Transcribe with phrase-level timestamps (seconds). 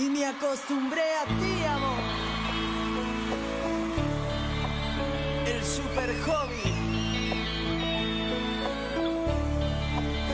[0.00, 2.00] y me acostumbré a ti, amor.
[5.46, 6.62] El super hobby.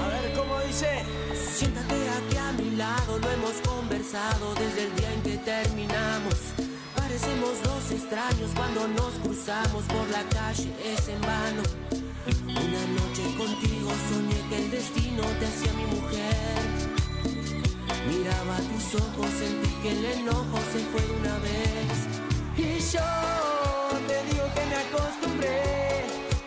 [0.03, 1.05] A ver cómo dice.
[1.35, 6.35] Siéntate aquí a mi lado, no hemos conversado desde el día en que terminamos.
[6.94, 11.62] Parecemos dos extraños cuando nos cruzamos por la calle, es en vano.
[12.46, 16.86] Una noche contigo soñé que el destino te hacía mi mujer.
[18.09, 21.95] Miraba tus ojos, sentí que el enojo se fue una vez.
[22.57, 23.09] Y yo
[24.07, 26.05] te digo que me acostumbré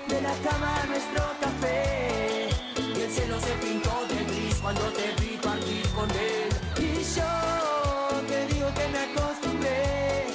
[0.08, 2.50] de la cama a nuestro café.
[2.78, 6.50] Y el cielo se pintó de gris cuando te vi partir con él.
[6.78, 10.28] Y yo te digo que me acostumbré.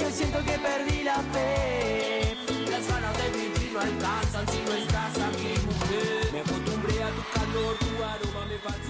[0.00, 2.36] Yo siento que perdí la fe.
[2.70, 4.93] Las ganas de vivir no alcanzan si no estás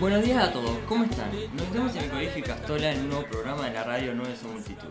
[0.01, 1.31] Buenos días a todos, ¿cómo están?
[1.57, 4.53] Nos vemos en el Colegio Castola en un nuevo programa de la radio 9 Son
[4.53, 4.89] Multitud.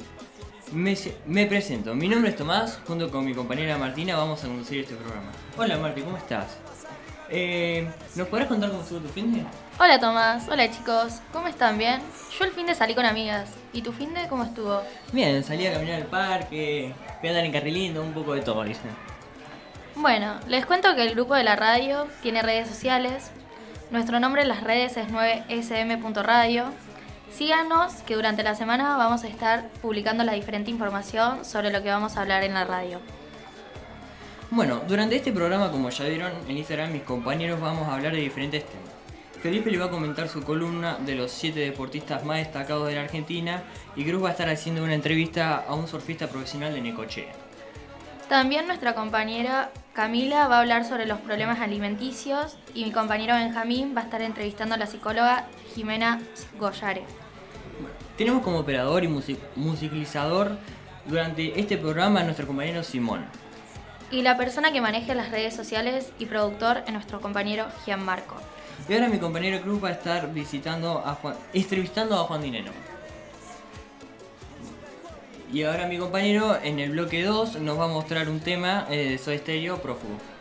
[0.71, 4.47] Me, se- me presento, mi nombre es Tomás, junto con mi compañera Martina vamos a
[4.47, 5.31] conducir este programa.
[5.57, 6.57] Hola Marti, ¿cómo estás?
[7.29, 9.43] Eh, ¿Nos podrás contar cómo estuvo tu fin de?
[9.79, 11.77] Hola Tomás, hola chicos, ¿cómo están?
[11.77, 12.01] ¿Bien?
[12.37, 13.49] Yo el fin de salí con amigas.
[13.73, 14.81] ¿Y tu fin de cómo estuvo?
[15.11, 18.63] Bien, salí a caminar al parque, fui a andar en carrilindo, un poco de todo,
[18.63, 18.81] dice.
[19.95, 23.31] Bueno, les cuento que el grupo de la radio tiene redes sociales.
[23.93, 26.65] Nuestro nombre en las redes es 9sm.radio.
[27.31, 31.89] Síganos que durante la semana vamos a estar publicando la diferente información sobre lo que
[31.89, 32.99] vamos a hablar en la radio.
[34.49, 38.21] Bueno, durante este programa, como ya vieron en Instagram, mis compañeros vamos a hablar de
[38.21, 38.89] diferentes temas.
[39.43, 43.01] Felipe le va a comentar su columna de los 7 deportistas más destacados de la
[43.01, 43.61] Argentina
[43.95, 47.42] y Cruz va a estar haciendo una entrevista a un surfista profesional de Necochea.
[48.33, 53.93] También nuestra compañera Camila va a hablar sobre los problemas alimenticios y mi compañero Benjamín
[53.95, 56.19] va a estar entrevistando a la psicóloga Jimena
[56.57, 57.03] Goyare.
[58.17, 60.57] Tenemos como operador y musi- musicalizador
[61.05, 63.23] durante este programa a nuestro compañero Simón.
[64.09, 68.37] Y la persona que maneja las redes sociales y productor es nuestro compañero Gianmarco.
[68.89, 72.71] Y ahora mi compañero Cruz va a estar visitando a Juan, entrevistando a Juan Dineno.
[75.53, 79.11] Y ahora mi compañero en el bloque 2 nos va a mostrar un tema eh,
[79.11, 80.32] de Soy Stereo prófugo.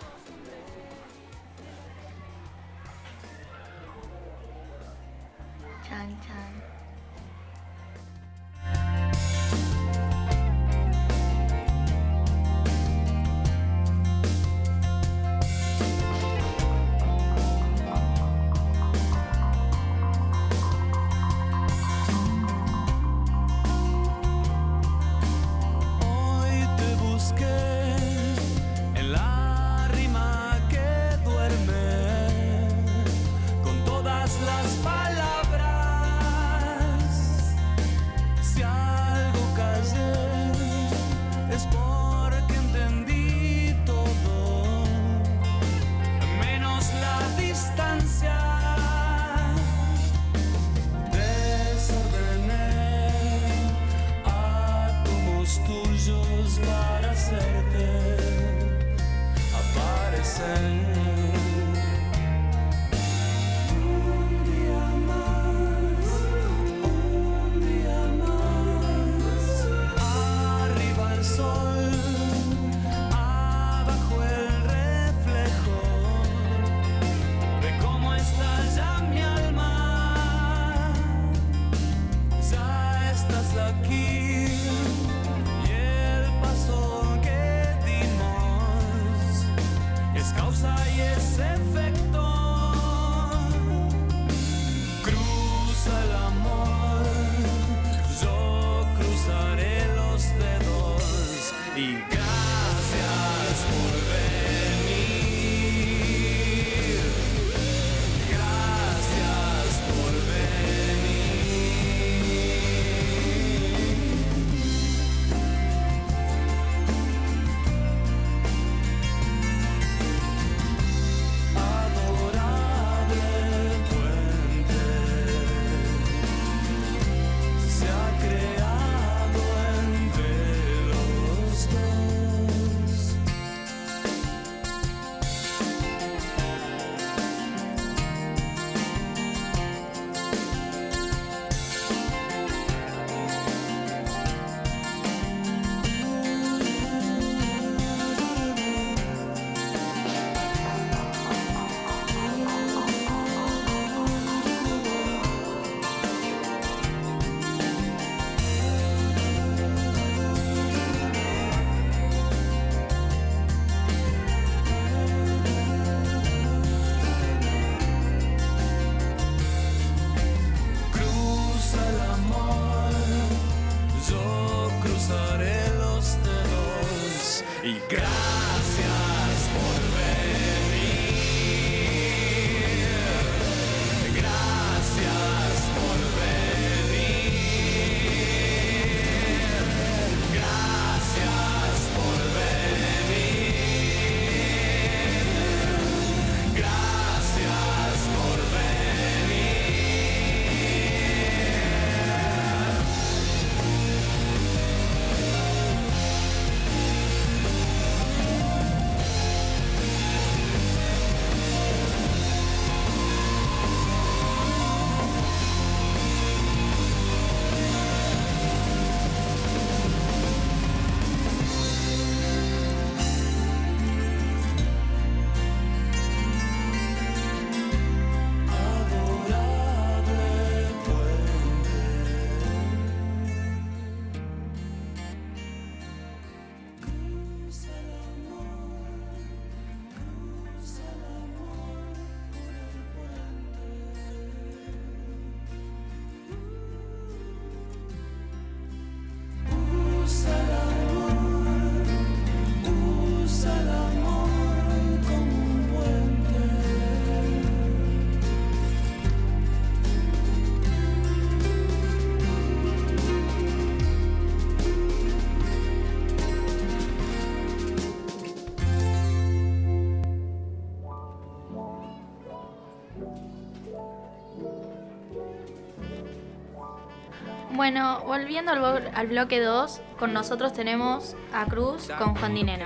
[277.62, 282.64] Bueno, volviendo al, al bloque 2, con nosotros tenemos a Cruz con Juan Dineno.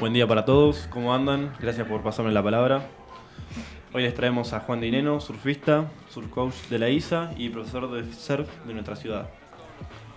[0.00, 1.52] Buen día para todos, ¿cómo andan?
[1.60, 2.88] Gracias por pasarme la palabra.
[3.92, 8.48] Hoy les traemos a Juan Dineno, surfista, surfcoach de la ISA y profesor de surf
[8.66, 9.28] de nuestra ciudad.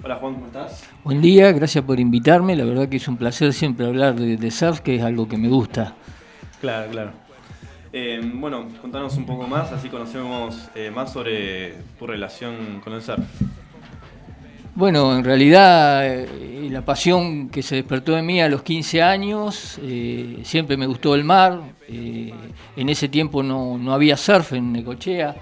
[0.04, 0.90] Hola Juan, ¿cómo estás?
[1.04, 2.56] Buen día, gracias por invitarme.
[2.56, 5.38] La verdad que es un placer siempre hablar de, de surf, que es algo que
[5.38, 5.94] me gusta.
[6.62, 7.12] Claro, claro.
[7.94, 13.04] Eh, bueno, contanos un poco más, así conocemos eh, más sobre tu relación con el
[13.04, 13.24] surf.
[14.78, 19.80] Bueno, en realidad eh, la pasión que se despertó en mí a los 15 años,
[19.82, 21.62] eh, siempre me gustó el mar.
[21.90, 22.32] eh,
[22.76, 25.36] en ese tiempo no, no había surf en Necochea.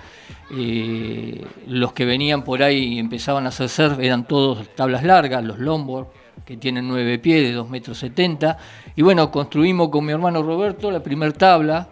[1.67, 5.59] los que venían por ahí y empezaban a hacer surf eran todos tablas largas, los
[5.59, 6.07] longboard,
[6.45, 8.57] que tienen 9 pies de 2 metros 70.
[8.95, 11.89] Y bueno, construimos con mi hermano Roberto la primer tabla.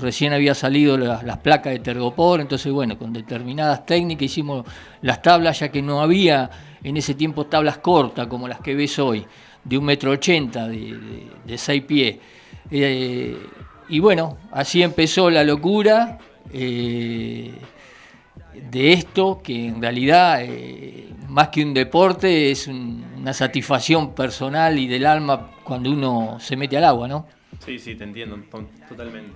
[0.00, 4.64] Recién había salido la- las placas de Tergopor, entonces bueno, con determinadas técnicas hicimos
[5.02, 6.50] las tablas, ya que no había
[6.84, 9.26] en ese tiempo tablas cortas como las que ves hoy,
[9.64, 10.96] de un metro ochenta, de,
[11.44, 12.18] de, seis pies.
[12.70, 13.36] Eh,
[13.88, 16.18] y bueno, así empezó la locura
[16.52, 17.52] eh,
[18.70, 24.78] de esto, que en realidad, eh, más que un deporte, es un- una satisfacción personal
[24.78, 27.26] y del alma cuando uno se mete al agua, ¿no?
[27.64, 29.32] Sí, sí, te entiendo, to- totalmente.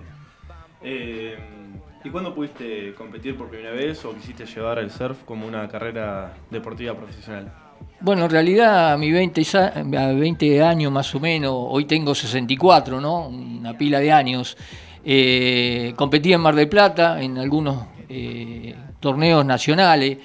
[2.08, 6.32] ¿Y cuándo pudiste competir por primera vez o quisiste llevar el surf como una carrera
[6.50, 7.52] deportiva profesional?
[8.00, 12.14] Bueno, en realidad a mis 20, sa- a 20 años más o menos, hoy tengo
[12.14, 13.28] 64, ¿no?
[13.28, 14.56] Una pila de años.
[15.04, 20.16] Eh, competí en Mar del Plata en algunos eh, torneos nacionales.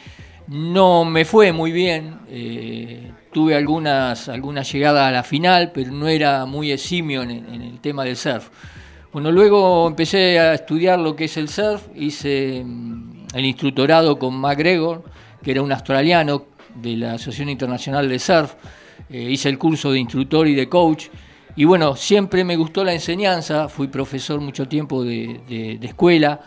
[0.48, 2.16] No me fue muy bien.
[2.30, 7.80] eh, tuve algunas, algunas llegadas a la final, pero no era muy eximio en el
[7.82, 8.48] tema del surf.
[9.14, 14.36] Bueno, luego empecé a estudiar lo que es el surf, hice mm, el instructorado con
[14.36, 15.04] McGregor,
[15.44, 18.54] que era un australiano de la Asociación Internacional de Surf,
[19.10, 21.08] eh, hice el curso de instructor y de coach,
[21.56, 26.40] y bueno, siempre me gustó la enseñanza, fui profesor mucho tiempo de, de- de escuela,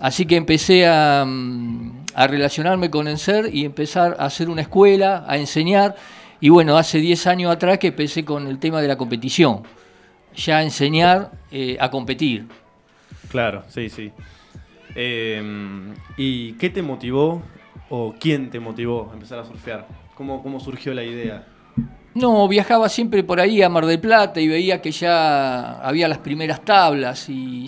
[0.00, 4.62] así que empecé a, mm, a relacionarme con el surf y empezar a hacer una
[4.62, 5.94] escuela, a enseñar,
[6.40, 9.62] y bueno, hace 10 años atrás que empecé con el tema de la competición
[10.38, 12.46] ya enseñar eh, a competir.
[13.28, 14.12] Claro, sí, sí.
[14.94, 15.42] Eh,
[16.16, 17.42] ¿Y qué te motivó
[17.90, 19.86] o quién te motivó a empezar a surfear?
[20.14, 21.46] ¿Cómo, cómo surgió la idea?
[22.14, 26.18] No, viajaba siempre por ahí a Mar del Plata y veía que ya había las
[26.18, 27.66] primeras tablas y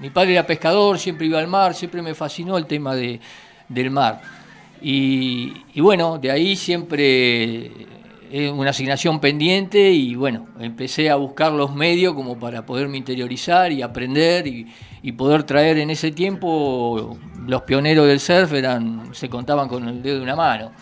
[0.00, 3.20] mi padre era pescador, siempre iba al mar, siempre me fascinó el tema de,
[3.68, 4.20] del mar.
[4.80, 7.70] Y, y bueno, de ahí siempre
[8.34, 13.70] eh, una asignación pendiente y bueno, empecé a buscar los medios como para poderme interiorizar
[13.72, 14.66] y aprender y,
[15.12, 20.16] poder traer en ese tiempo los pioneros del surf eran, se contaban con el dedo
[20.16, 20.72] de una mano.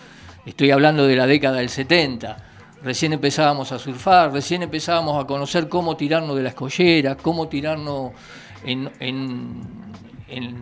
[0.47, 2.37] Estoy hablando de la década del 70.
[2.85, 8.13] Recién empezábamos a surfar, recién empezábamos a conocer cómo tirarnos de la escollera, cómo tirarnos
[8.65, 9.91] en, en-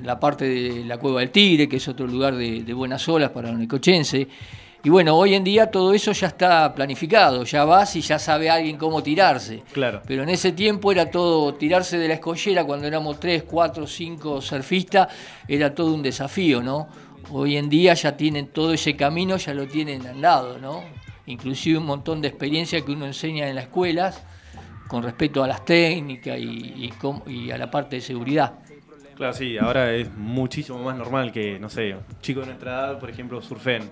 [0.02, 3.50] la parte de la Cueva del Tigre, que es otro lugar de, buenas olas para
[3.50, 4.26] el necochense.
[4.85, 8.49] Y bueno, hoy en día todo eso ya está planificado, ya vas y ya sabe
[8.49, 9.63] alguien cómo tirarse.
[9.73, 10.03] Claro.
[10.07, 14.41] Pero en ese tiempo era todo, tirarse de la escollera cuando éramos 3, 4, 5
[14.41, 15.09] surfistas,
[15.49, 16.89] era todo un desafío, ¿no?
[17.31, 20.85] Hoy en día ya tienen todo ese camino, ya lo tienen al lado, ¿no?
[21.27, 24.23] Inclusive un montón de experiencia que uno enseña en las escuelas
[24.87, 26.93] con respecto a las técnicas y, y
[27.27, 28.55] y a la parte de seguridad.
[29.17, 33.11] Claro, sí, ahora es muchísimo más normal que, no sé, chicos de nuestra edad, por
[33.11, 33.83] ejemplo, surfen.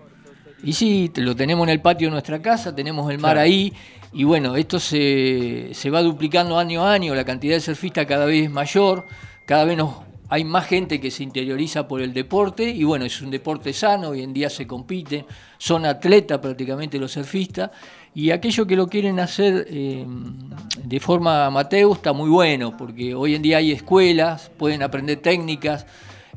[0.62, 3.40] Y sí, lo tenemos en el patio de nuestra casa, tenemos el mar Claro.
[3.46, 3.72] ahí,
[4.12, 8.24] y bueno, esto se, se va duplicando año a año, la cantidad de surfistas cada
[8.24, 9.06] vez es mayor,
[9.44, 9.96] cada vez nos,
[10.28, 14.08] hay más gente que se interioriza por el deporte, y bueno, es un deporte sano,
[14.08, 15.26] hoy en día se compite,
[15.58, 17.70] son atletas prácticamente los surfistas,
[18.14, 20.06] y aquellos que lo quieren hacer eh,
[20.82, 25.86] de forma amateur está muy bueno, porque hoy en día hay escuelas, pueden aprender técnicas,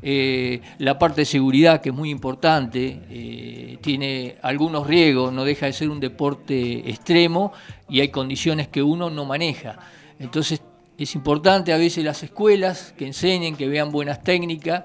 [0.02, 5.66] eh, la parte de seguridad, que es muy importante, eh, tiene algunos riesgos, no deja
[5.66, 7.52] de ser un deporte extremo
[7.88, 9.78] y hay condiciones que uno no maneja.
[10.18, 10.62] Entonces
[10.98, 14.84] es importante a veces las escuelas que enseñen, que vean buenas técnicas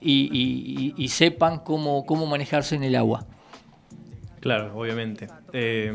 [0.00, 3.26] y, sepan cómo, cómo manejarse en el agua.
[4.40, 5.26] Claro, obviamente.
[5.52, 5.92] Eh,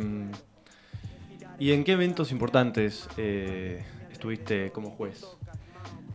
[1.60, 5.26] ¿Y en qué eventos importantes eh, estuviste como juez?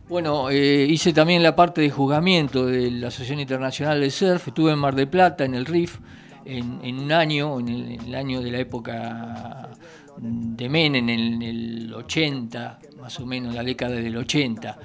[0.09, 4.71] Bueno, eh, hice también la parte de juzgamiento de la Asociación Internacional de Surf, estuve
[4.71, 5.99] en Mar del Plata, en el RIF,
[6.45, 9.69] en, un año, en el, año de la época
[10.17, 14.79] de Menem, en el, en el 80, más o menos, la década del 80.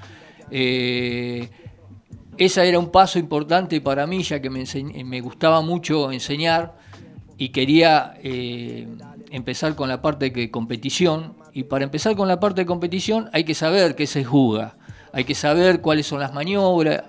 [0.50, 1.48] Eh,
[2.36, 6.76] esa era un paso importante para mí, ya que me, enseñ- me gustaba mucho enseñar
[7.38, 8.86] y quería eh,
[9.30, 11.32] empezar con la parte de competición.
[11.54, 14.76] Y para empezar con la parte de competición hay que saber qué se juega,
[15.14, 17.04] hay que saber cuáles son las maniobras.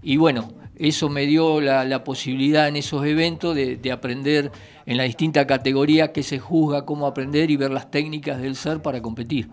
[0.00, 4.50] Y bueno, eso me dio la, la posibilidad en esos eventos de, de aprender
[4.86, 8.80] en la distinta categoría qué se juzga, cómo aprender y ver las técnicas del ser
[8.80, 9.48] para competir.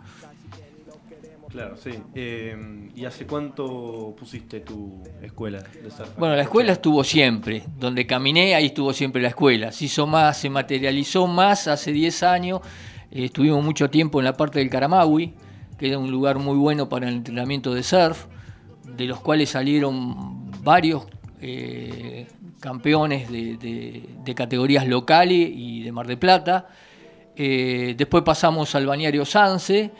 [1.56, 1.92] Claro, sí.
[2.14, 6.10] Eh, ¿Y hace cuánto pusiste tu escuela de surf?
[6.18, 7.64] Bueno, la escuela estuvo siempre.
[7.80, 9.72] Donde caminé, ahí estuvo siempre la escuela.
[9.72, 12.60] Se hizo más, se materializó más hace 10 años.
[13.10, 15.34] Eh, estuvimos mucho tiempo en la parte del Caramaui,
[15.78, 18.26] que era un lugar muy bueno para el entrenamiento de surf,
[18.86, 21.06] de los cuales salieron varios
[21.42, 22.28] eh,
[22.60, 26.68] campeones de, categorías locales y de Mar de Plata.
[27.36, 29.92] Eh, después pasamos al Bañario Sanse,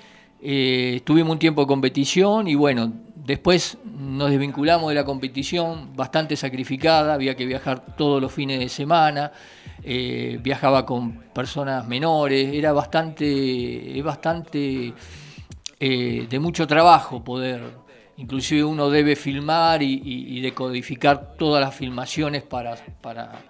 [0.42, 6.36] eh, tuvimos un tiempo de competición y bueno, después nos desvinculamos de la competición, bastante
[6.36, 9.32] sacrificada, había que viajar todos los fines de semana,
[10.42, 14.94] viajaba con personas menores, era bastante, bastante
[15.80, 17.62] eh, de mucho trabajo poder,
[18.18, 23.44] inclusive uno debe filmar y, y- decodificar todas las filmaciones para, para,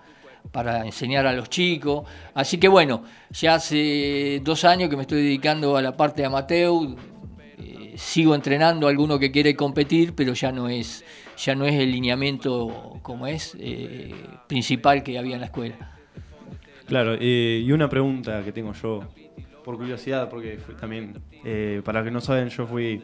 [0.52, 2.08] para enseñar a los chicos.
[2.34, 6.26] Así que bueno, ya hace dos años que me estoy dedicando a la parte de
[6.28, 6.96] amateur,
[7.60, 11.04] eh, sigo entrenando a alguno que quiere competir, pero ya no es,
[11.38, 14.14] ya no es el lineamiento como es eh,
[14.48, 15.92] principal que había en la escuela.
[16.88, 19.04] Claro, y una pregunta que tengo yo,
[19.66, 23.02] por curiosidad, porque fui también, eh, para los que no saben, yo fui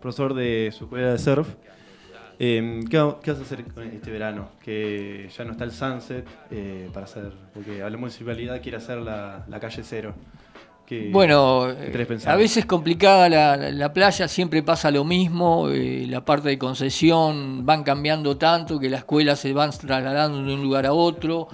[0.00, 1.46] profesor de su escuela de surf.
[2.40, 4.50] Eh, ¿qué, va- qué vas a hacer con este verano?
[4.64, 9.44] Que ya no está el sunset eh, para hacer, porque la municipalidad quiere hacer la,
[9.48, 10.14] la calle cero.
[10.86, 16.24] ¿Qué- Bueno, qué eh, a veces complicada la playa, siempre pasa lo mismo, eh, la
[16.24, 20.86] parte de concesión van cambiando tanto que las escuelas se van trasladando de un lugar
[20.86, 21.48] a otro.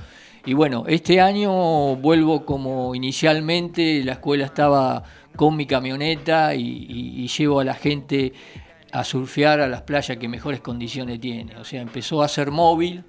[0.46, 5.02] Y bueno, este año vuelvo como inicialmente, la escuela estaba
[5.36, 8.34] con mi camioneta y, llevo a la gente
[8.92, 11.56] a surfear a las playas que mejores condiciones tiene.
[11.56, 13.04] O sea, empezó a ser móvil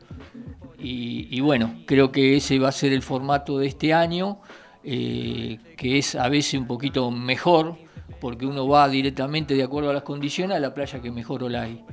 [0.80, 4.40] y, y bueno, creo que ese va a ser el formato de este año,
[4.84, 7.76] eh, que es a veces un poquito mejor,
[8.22, 11.64] porque uno va directamente de acuerdo a las condiciones a la playa que mejor ola
[11.64, 11.84] hay.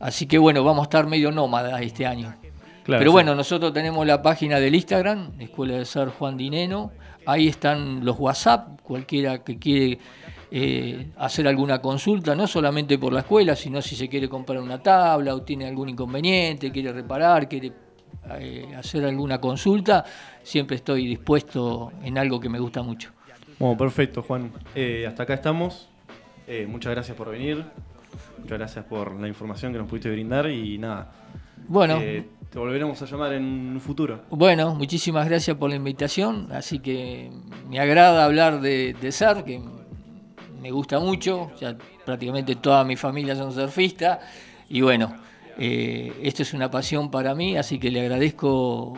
[0.00, 2.34] Así que bueno, vamos a estar medio nómadas este año.
[2.86, 3.12] Claro, Pero sí.
[3.14, 6.92] bueno, nosotros tenemos la página del Instagram, Escuela de Ser Juan Dineno.
[7.26, 9.98] Ahí están los WhatsApp, cualquiera que quiere
[10.52, 14.80] eh, hacer alguna consulta, no solamente por la escuela, sino si se quiere comprar una
[14.80, 17.72] tabla o tiene algún inconveniente, quiere reparar, quiere
[18.38, 20.04] eh, hacer alguna consulta,
[20.44, 23.10] siempre estoy dispuesto en algo que me gusta mucho.
[23.58, 24.52] Bueno, perfecto, Juan.
[24.76, 25.88] Eh, hasta acá estamos.
[26.68, 27.64] Muchas gracias por venir.
[28.38, 31.10] Muchas gracias por la información que nos pudiste brindar y nada.
[31.66, 31.98] Bueno,
[32.56, 34.22] te volveremos a llamar en un futuro.
[34.30, 36.48] Bueno, muchísimas gracias por la invitación.
[36.52, 37.30] Así que
[37.68, 39.60] me agrada hablar de, de surf, que
[40.62, 41.50] me gusta mucho.
[41.60, 44.20] Ya prácticamente toda mi familia son surfistas.
[44.70, 45.14] Y bueno,
[45.58, 48.94] eh, esto es una pasión para mí, así que le agradezco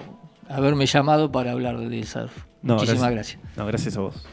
[0.48, 2.44] haberme llamado para hablar de surf.
[2.62, 3.42] No, muchísimas gracias.
[3.56, 4.24] No, gracias a vos.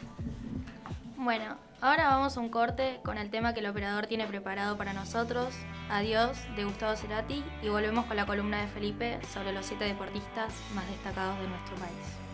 [1.16, 4.92] Bueno, ahora vamos a un corte con el tema que el operador tiene preparado para
[4.92, 5.54] nosotros.
[5.88, 10.52] Adiós, de Gustavo Cerati, y volvemos con la columna de Felipe sobre los siete deportistas
[10.74, 12.26] más destacados de nuestro país.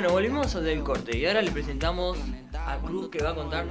[0.00, 2.16] Bueno, volvimos del corte y ahora le presentamos
[2.54, 3.66] a Cruz que va a contar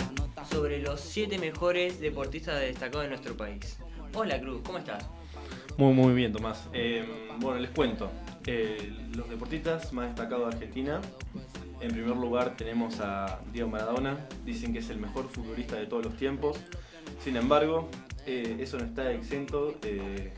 [0.51, 3.79] sobre los 7 mejores deportistas destacados de nuestro país.
[4.13, 5.09] Hola Cruz, ¿cómo estás?
[5.75, 6.69] Muy, muy bien, Tomás.
[6.71, 7.03] Eh,
[7.39, 8.11] bueno, les cuento.
[8.45, 11.01] Eh, los deportistas más destacados de Argentina.
[11.81, 14.27] En primer lugar tenemos a Diego Maradona.
[14.45, 16.59] Dicen que es el mejor futbolista de todos los tiempos.
[17.23, 17.89] Sin embargo,
[18.27, 20.31] eh, eso no está exento de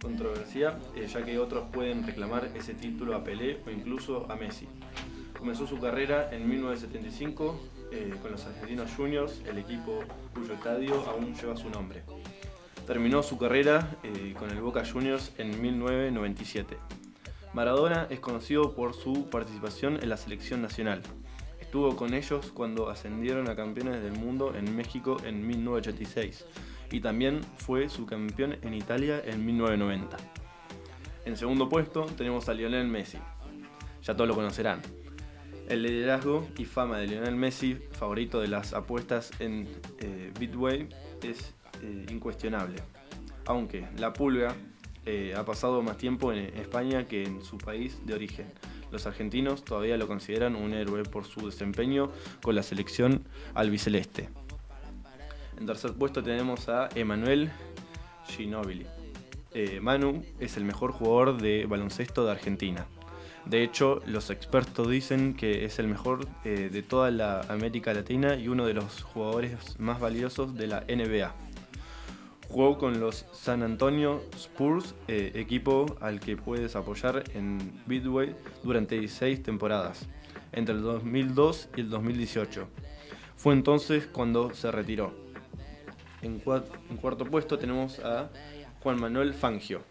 [0.00, 4.66] controversia, ya que otros pueden reclamar ese título a Pelé o incluso a Messi.
[5.44, 7.60] Comenzó su carrera en 1975
[7.92, 10.02] eh, con los Argentinos Juniors, el equipo
[10.32, 12.02] cuyo estadio aún lleva su nombre.
[12.86, 16.78] Terminó su carrera eh, con el Boca Juniors en 1997.
[17.52, 21.02] Maradona es conocido por su participación en la selección nacional.
[21.60, 26.46] Estuvo con ellos cuando ascendieron a campeones del mundo en México en 1986
[26.90, 30.16] y también fue subcampeón en Italia en 1990.
[31.26, 33.18] En segundo puesto tenemos a Lionel Messi.
[34.02, 35.03] Ya todos lo conocerán.
[35.68, 39.68] El liderazgo y fama de Lionel Messi, favorito de las apuestas en
[40.00, 40.88] eh, Bitway,
[41.22, 42.76] es eh, incuestionable.
[43.46, 44.54] Aunque la pulga
[45.06, 48.46] eh, ha pasado más tiempo en España que en su país de origen.
[48.90, 52.10] Los argentinos todavía lo consideran un héroe por su desempeño
[52.42, 53.24] con la selección
[53.54, 54.28] albiceleste.
[55.58, 57.50] En tercer puesto tenemos a Emanuel
[58.28, 58.86] Ginóbili.
[59.52, 62.86] Eh, Manu es el mejor jugador de baloncesto de Argentina.
[63.46, 68.36] De hecho, los expertos dicen que es el mejor eh, de toda la América Latina
[68.36, 71.34] y uno de los jugadores más valiosos de la NBA.
[72.48, 78.98] Jugó con los San Antonio Spurs, eh, equipo al que puedes apoyar en Midway durante
[78.98, 80.06] 16 temporadas,
[80.52, 82.66] entre el 2002 y el 2018.
[83.36, 85.12] Fue entonces cuando se retiró.
[86.22, 88.30] En, cua- en cuarto puesto tenemos a
[88.82, 89.82] Juan Manuel Fangio.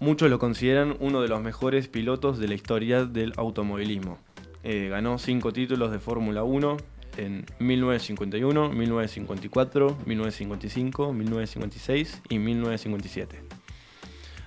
[0.00, 4.18] Muchos lo consideran uno de los mejores pilotos de la historia del automovilismo.
[4.62, 6.76] Eh, ganó cinco títulos de Fórmula 1
[7.18, 13.42] en 1951, 1954, 1955, 1956 y 1957.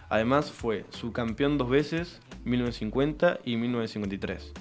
[0.09, 4.53] Además fue subcampeón dos veces, 1950 y 1953.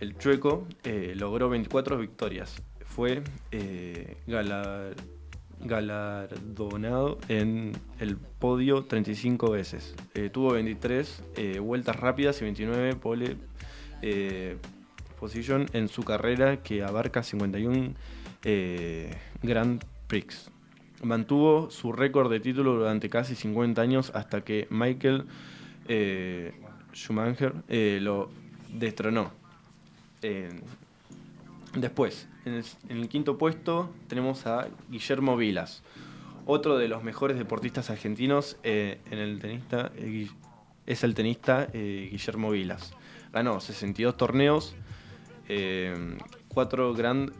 [0.00, 2.62] El Chueco eh, logró 24 victorias.
[2.86, 4.94] Fue eh, galar-
[5.64, 9.94] galardonado en el podio 35 veces.
[10.14, 13.36] Eh, tuvo 23 eh, vueltas rápidas y 29 pole
[14.02, 14.56] eh,
[15.18, 17.94] position en su carrera que abarca 51
[18.44, 20.50] eh, Grand Prix.
[21.02, 25.26] Mantuvo su récord de título durante casi 50 años hasta que Michael
[26.94, 27.54] Schumacher
[28.00, 28.30] lo
[28.72, 29.32] destronó.
[31.74, 35.82] Después, en el, quinto puesto tenemos a Guillermo Vilas,
[36.44, 40.28] otro de los mejores deportistas argentinos eh, en el tenista eh,
[40.86, 42.92] es el tenista eh, Guillermo Vilas.
[43.32, 44.74] Ganó 62 torneos,
[45.48, 45.94] eh,
[46.48, 47.32] 4 Grand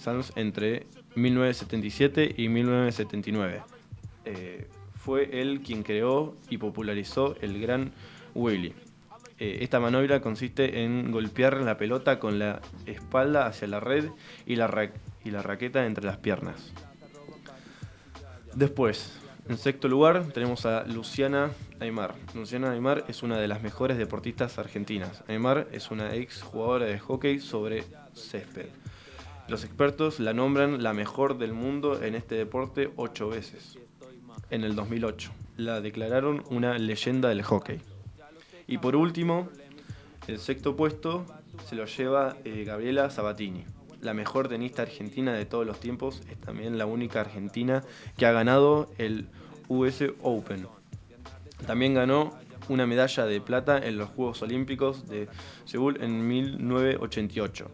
[0.00, 3.62] Slams entre 1977 y 1979.
[4.24, 7.92] Eh, fue él quien creó y popularizó el Gran
[8.34, 8.74] Wheelie.
[9.40, 14.10] Eh, esta maniobra consiste en golpear la pelota con la espalda hacia la red
[14.44, 14.90] y la,
[15.24, 16.72] y la raqueta entre las piernas.
[18.54, 21.50] Después, en sexto lugar, tenemos a Luciana
[21.80, 22.16] Aymar.
[22.34, 25.24] Luciana Aymar es una de las mejores deportistas argentinas.
[25.26, 28.68] Aymar es una ex jugadora de hockey sobre césped.
[29.48, 33.78] Los expertos la nombran la mejor del mundo en este deporte ocho veces.
[34.50, 37.80] En el 2008 la declararon una leyenda del hockey.
[38.70, 39.48] Y por último,
[40.28, 41.26] el sexto puesto
[41.66, 43.64] se lo lleva eh, Gabriela Sabatini.
[44.00, 47.82] La mejor tenista argentina de todos los tiempos, es también la única argentina
[48.16, 49.26] que ha ganado el
[49.66, 50.68] US Open.
[51.66, 52.32] También ganó
[52.68, 55.26] una medalla de plata en los Juegos Olímpicos de
[55.64, 57.68] Seúl en 1988.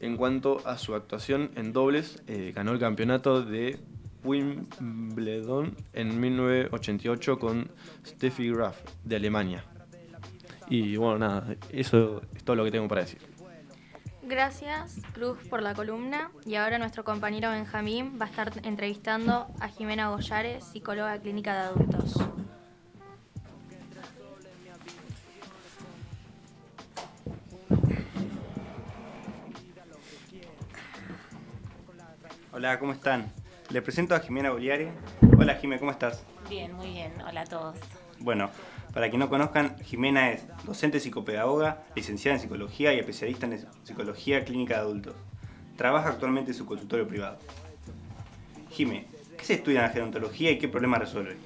[0.00, 3.78] En cuanto a su actuación en dobles, eh, ganó el campeonato de
[4.26, 7.70] Wimbledon en 1988 con
[8.04, 9.64] Steffi Graf de Alemania.
[10.68, 13.20] Y bueno, nada, eso es todo lo que tengo para decir.
[14.22, 16.32] Gracias, Cruz, por la columna.
[16.44, 21.60] Y ahora nuestro compañero Benjamín va a estar entrevistando a Jimena Goyares, psicóloga clínica de
[21.60, 22.14] adultos.
[32.52, 33.30] Hola, ¿cómo están?
[33.70, 34.86] Les presento a Jimena Boliari.
[35.38, 36.24] Hola, Jimena, ¿cómo estás?
[36.48, 37.12] Bien, muy bien.
[37.28, 37.76] Hola a todos.
[38.20, 38.48] Bueno,
[38.94, 44.44] para quien no conozcan, Jimena es docente psicopedagoga, licenciada en psicología y especialista en psicología
[44.44, 45.14] clínica de adultos.
[45.76, 47.38] Trabaja actualmente en su consultorio privado.
[48.70, 51.36] Jimé, ¿qué se estudia en la gerontología y qué problemas resuelve?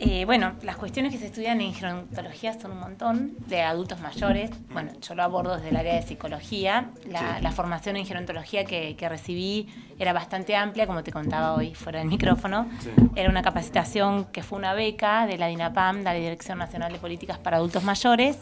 [0.00, 4.50] Eh, bueno, las cuestiones que se estudian en gerontología son un montón, de adultos mayores.
[4.72, 6.90] Bueno, yo lo abordo desde el área de psicología.
[7.08, 7.42] La, Sí.
[7.42, 12.00] la formación en gerontología que, que recibí era bastante amplia, como te contaba hoy fuera
[12.00, 12.66] del micrófono.
[12.80, 12.90] Sí.
[13.14, 16.98] Era una capacitación que fue una beca de la DINAPAM, de la Dirección Nacional de
[16.98, 18.38] Políticas para Adultos Mayores,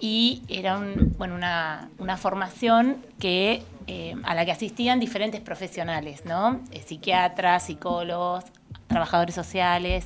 [0.00, 6.24] y era un- bueno, una, una formación que, eh, a la que asistían diferentes profesionales,
[6.26, 6.60] ¿no?
[6.72, 8.44] Eh, psiquiatras, psicólogos,
[8.86, 10.04] trabajadores sociales,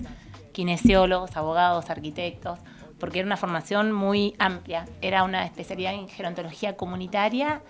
[0.55, 2.59] kinesiólogos, abogados, arquitectos,
[2.99, 4.87] porque era una formación muy amplia.
[5.03, 7.61] Era una especialidad en gerontología comunitaria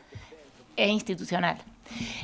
[0.76, 1.56] e institucional.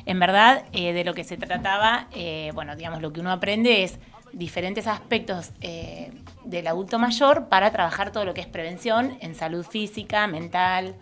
[0.06, 3.82] En verdad, eh, de lo que se trataba, eh, bueno, digamos, lo que uno aprende
[3.82, 3.98] es
[4.32, 6.12] diferentes aspectos eh,
[6.44, 10.94] del adulto mayor para trabajar todo lo que es prevención en salud física, mental,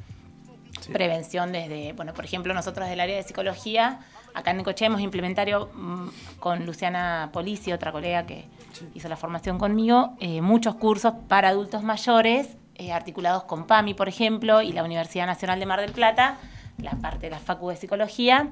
[0.92, 4.00] prevención desde, bueno, por ejemplo, nosotros del área de psicología,
[4.38, 6.08] acá en Necochea hemos implementado mm,
[6.40, 8.46] con Luciana Polisi, otra colega que
[8.94, 14.08] hizo la formación conmigo, eh, muchos cursos para adultos mayores, eh, articulados con PAMI, por
[14.08, 16.36] ejemplo, y la Universidad Nacional de Mar del Plata,
[16.78, 18.48] la parte de la Facu de Psicología,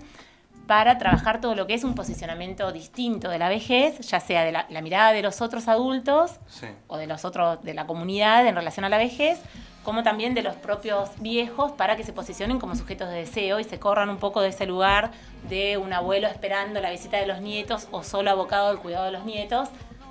[0.67, 4.51] para trabajar todo lo que es un posicionamiento distinto de la vejez, ya sea de
[4.51, 6.67] la, la mirada de los otros adultos Sí.
[6.89, 9.41] o de los otros de la comunidad en relación a la vejez,
[9.87, 13.65] como también de los propios viejos para que se posicionen como sujetos de deseo y
[13.65, 15.13] se corran un poco de ese lugar
[15.49, 19.13] de un abuelo esperando la visita de los nietos o solo abocado al cuidado de
[19.13, 19.69] los nietos,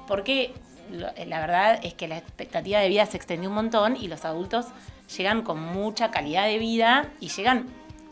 [0.08, 0.54] porque
[0.92, 4.24] lo- la verdad es que la expectativa de vida se extendió un montón y los
[4.24, 4.68] adultos
[5.18, 7.68] llegan con mucha calidad de vida y llegan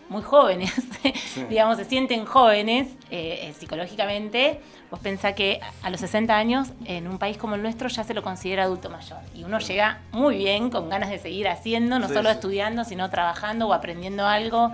[0.09, 0.73] muy jóvenes,
[1.49, 4.59] digamos, se sienten jóvenes eh, eh, psicológicamente.
[4.93, 8.13] Vos pensás que a los 60 años, en un país como el nuestro, ya se
[8.13, 9.17] lo considera adulto mayor.
[9.33, 12.35] Y uno llega muy bien, con ganas de seguir haciendo, no Sí, solo sí.
[12.35, 14.71] estudiando, sino trabajando o aprendiendo algo.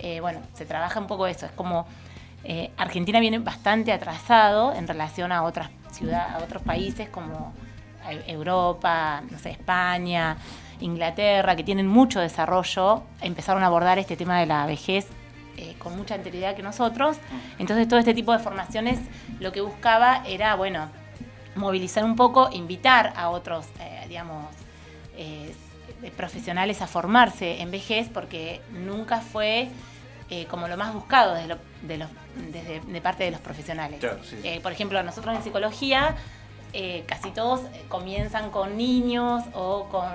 [0.00, 1.46] Eh, bueno, se trabaja un poco eso.
[1.46, 1.86] Es como
[2.42, 7.52] eh, Argentina viene bastante atrasado en relación a otras ciudades, a otros países como
[8.10, 10.38] eh, Europa, no sé, España,
[10.80, 15.06] Inglaterra, que tienen mucho desarrollo, empezaron a abordar este tema de la vejez
[15.62, 17.16] eh, con mucha anterioridad que nosotros.
[17.58, 18.98] Entonces todo este tipo de formaciones
[19.40, 20.88] lo que buscaba era, bueno,
[21.54, 24.46] movilizar un poco, invitar a otros, eh, digamos,
[25.16, 25.54] eh,
[26.16, 29.68] profesionales a formarse en vejez, porque nunca fue
[30.48, 32.08] como lo más buscado desde, lo- de, los-
[32.50, 34.00] desde- de parte de los profesionales.
[34.00, 34.36] Claro, sí.
[34.62, 36.16] Por ejemplo, nosotros en psicología
[37.06, 40.08] casi todos comienzan con niños o con,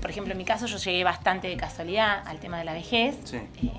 [0.00, 3.14] por ejemplo, en mi caso yo llegué bastante de casualidad al tema de la vejez.
[3.24, 3.36] Sí.
[3.36, 3.70] Eh,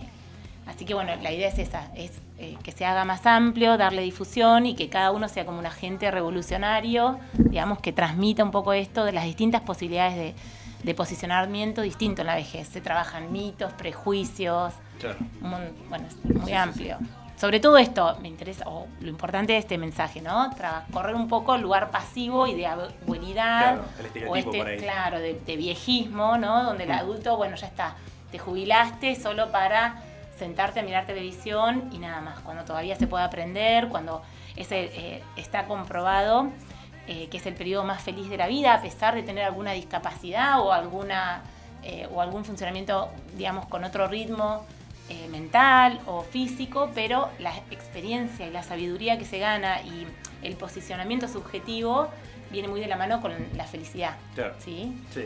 [0.68, 4.02] así que bueno, la idea es esa, es eh, que se haga más amplio, darle
[4.02, 8.74] difusión y que cada uno sea como un agente revolucionario, digamos, que transmita un poco
[8.74, 10.36] esto de las distintas posibilidades de,
[10.84, 12.68] de posicionamiento distinto en la vejez.
[12.68, 15.18] Se trabajan mitos, prejuicios, Claro.
[15.90, 16.98] bueno, es muy amplio.
[17.36, 20.50] Sobre todo esto, me interesa, o lo importante de este mensaje, ¿no?
[20.52, 24.78] Tra- correr un poco el lugar pasivo y de abuelidad, Claro, o este, por ahí.
[24.78, 26.64] claro, de, de viejismo, ¿no?
[26.64, 26.94] Donde el Mm.
[27.00, 27.96] adulto, bueno, ya está,
[28.32, 29.96] te jubilaste solo para
[30.38, 34.22] sentarte a mirar televisión y nada más, cuando todavía se puede aprender, cuando
[34.56, 36.52] ese, eh, está comprobado
[37.06, 39.74] eh, que es el periodo más feliz de la vida, a pesar de tener alguna
[39.74, 41.42] discapacidad o, alguna,
[41.84, 44.66] eh, o algún funcionamiento, digamos, con otro ritmo
[45.10, 50.08] eh, mental o físico, pero la experiencia y la sabiduría que se gana y
[50.44, 52.08] el posicionamiento subjetivo
[52.52, 54.16] viene muy de la mano con la felicidad.
[54.34, 54.54] Claro.
[54.60, 54.96] ¿Sí?
[55.14, 55.26] Sí.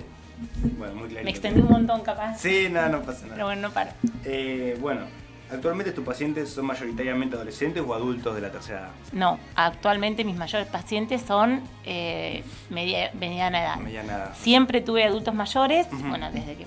[0.78, 1.23] Bueno, muy claro.
[1.26, 2.38] Me extendí un montón capaz.
[2.39, 3.34] Sí, no, no pasa nada.
[3.36, 3.91] Pero bueno, no paro.
[4.26, 5.02] Eh, bueno,
[5.50, 8.89] ¿Actualmente tus pacientes son mayoritariamente adolescentes o adultos de la tercera edad?
[9.13, 13.76] No, actualmente mis mayores pacientes son eh, media- mediana edad.
[13.78, 14.34] Mediana edad.
[14.36, 16.65] Siempre tuve adultos mayores, bueno, desde que.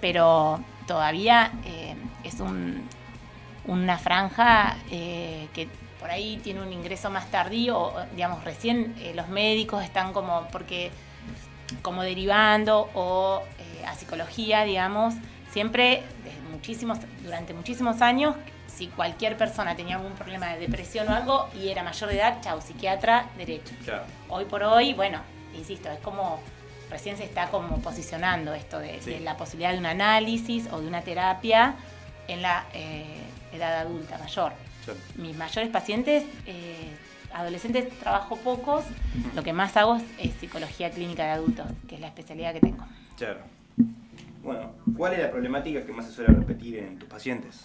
[0.00, 2.88] Pero todavía eh, es un-
[3.66, 5.68] una franja eh, que
[6.00, 10.90] por ahí tiene un ingreso más tardío, digamos, recién los médicos están como, porque
[11.82, 15.14] como derivando o eh, a psicología, digamos,
[15.50, 21.14] siempre desde muchísimos, durante muchísimos años, si cualquier persona tenía algún problema de depresión o
[21.14, 23.74] algo y era mayor de edad, chau, psiquiatra, derecho.
[23.84, 24.04] Claro.
[24.28, 25.20] Hoy por hoy, bueno,
[25.54, 26.40] insisto, es como
[26.90, 29.10] recién se está como posicionando esto de, Sí.
[29.10, 31.74] de la posibilidad de un análisis o de una terapia
[32.28, 33.04] en la eh,
[33.52, 34.52] edad adulta mayor.
[35.16, 36.90] Mis mayores pacientes, eh,
[37.34, 38.84] adolescentes, trabajo pocos.
[39.34, 42.60] Lo que más hago es, es psicología clínica de adultos, que es la especialidad que
[42.60, 42.84] tengo.
[43.16, 43.40] Claro.
[44.42, 47.64] Bueno, ¿cuál es la problemática que más se suele repetir en tus pacientes?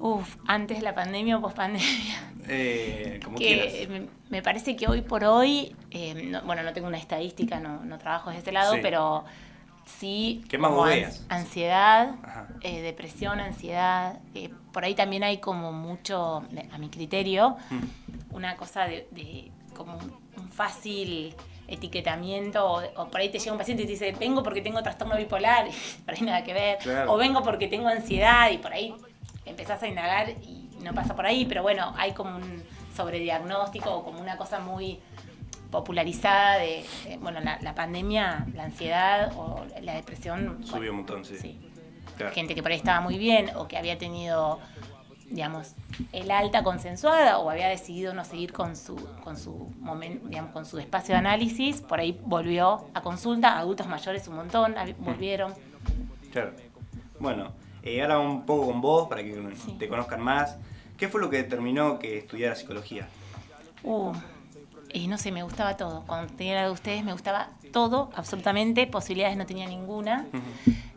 [0.00, 2.32] Uf, antes de la pandemia o post pandemia.
[2.50, 3.44] Eh, como que
[3.86, 4.08] quieras.
[4.30, 7.98] me, parece que hoy por hoy, eh, no- bueno, no tengo una estadística, no, no
[7.98, 8.80] trabajo desde ese lado, Sí.
[8.82, 9.24] pero
[9.98, 10.44] sí.
[10.48, 11.22] ¿Qué más ans-?
[11.28, 12.14] Ansiedad,
[12.62, 14.18] eh, depresión, ansiedad.
[14.34, 18.34] eh, por ahí también hay como mucho, a mi criterio, Mm.
[18.34, 21.34] una cosa de, de como un, un fácil
[21.66, 24.82] etiquetamiento o, o por ahí te llega un paciente y te dice vengo porque tengo
[24.82, 25.72] trastorno bipolar y
[26.04, 27.12] por ahí nada que ver Claro.
[27.12, 28.94] o vengo porque tengo ansiedad y por ahí
[29.44, 32.62] empezás a indagar y no pasa por ahí pero bueno hay como un
[32.96, 34.98] sobrediagnóstico o como una cosa muy
[35.70, 41.24] popularizada de, de, bueno la, la pandemia la ansiedad o la depresión Subió un montón,
[41.24, 41.36] sí.
[41.38, 41.60] sí
[42.16, 42.34] Claro.
[42.34, 44.58] gente que por ahí estaba muy bien o que había tenido,
[45.30, 45.74] digamos,
[46.12, 50.66] el alta consensuada o había decidido no seguir con su, con su momento, digamos, con
[50.66, 55.54] su espacio de análisis, por ahí volvió a consulta, adultos mayores un montón, hab- volvieron.
[56.32, 56.54] Claro.
[57.20, 57.52] Bueno,
[57.84, 59.76] eh, ahora un poco con vos para que Sí.
[59.78, 60.56] te conozcan más.
[60.96, 63.06] ¿Qué fue lo que determinó que estudiara psicología?
[63.84, 64.12] Uh,
[64.92, 66.04] y no sé, me gustaba todo.
[66.06, 68.86] Cuando tenía la de ustedes me gustaba todo, absolutamente.
[68.86, 70.26] Posibilidades no tenía ninguna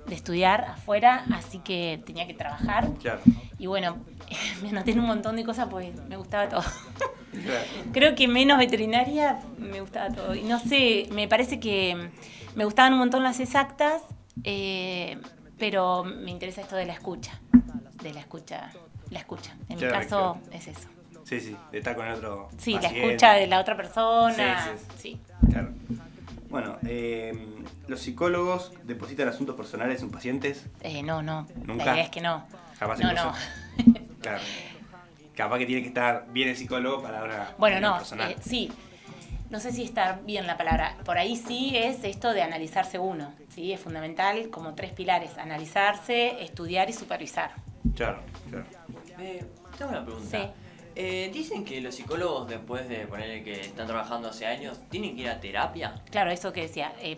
[0.07, 2.89] de estudiar afuera, así que tenía que trabajar.
[2.99, 3.21] Claro.
[3.57, 3.97] Y bueno,
[4.61, 6.61] me anoté en un montón de cosas porque me gustaba todo.
[7.31, 7.65] Claro.
[7.93, 10.35] Creo que menos veterinaria me gustaba todo.
[10.35, 12.09] Y no sé, me parece que
[12.55, 14.01] me gustaban un montón las exactas,
[14.43, 15.17] eh,
[15.57, 17.39] pero me interesa esto de la escucha.
[18.01, 18.71] De la escucha.
[19.09, 19.55] La escucha.
[19.69, 20.87] En Claro, mi caso es eso.
[21.31, 22.49] Sí, sí, de estar con el otro.
[22.57, 23.07] Sí, la paciente.
[23.07, 24.65] escucha de la otra persona.
[24.65, 25.49] Sí, sí, sí.
[25.49, 25.69] Claro.
[26.49, 30.65] Bueno, eh, ¿los psicólogos depositan asuntos personales en pacientes?
[30.81, 31.47] Eh, no, no.
[31.63, 31.85] Nunca.
[31.85, 32.45] La idea es que no.
[32.77, 33.33] Jamás no, no.
[34.21, 34.41] Claro.
[35.33, 37.55] Capaz que tiene que estar bien el psicólogo para una.
[37.57, 38.31] Bueno, no, personal.
[38.31, 38.69] eh, sí.
[39.49, 40.97] No sé si está bien la palabra.
[41.05, 43.33] Por ahí sí es esto de analizarse uno.
[43.47, 47.51] Sí, es fundamental como tres pilares: analizarse, estudiar y supervisar.
[47.95, 48.65] Claro, claro.
[49.17, 49.45] Eh,
[49.77, 50.37] tengo una pregunta.
[50.37, 50.49] Sí.
[50.95, 55.21] Eh, dicen que los psicólogos, después de poner que están trabajando hace años, tienen que
[55.21, 55.95] ir a terapia.
[56.09, 56.93] Claro, eso que decía.
[57.01, 57.17] eh,